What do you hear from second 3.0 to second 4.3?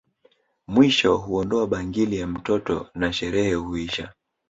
sherehe huisha